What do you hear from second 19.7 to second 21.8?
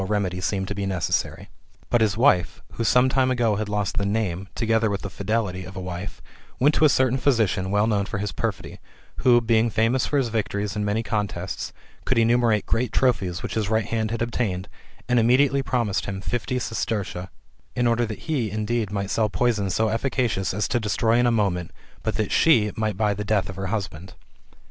efficacious as to destroy in a moment,